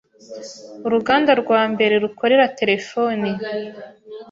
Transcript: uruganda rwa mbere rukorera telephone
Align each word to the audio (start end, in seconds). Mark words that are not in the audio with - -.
uruganda 0.85 1.31
rwa 1.41 1.61
mbere 1.73 1.93
rukorera 2.03 2.51
telephone 2.59 3.27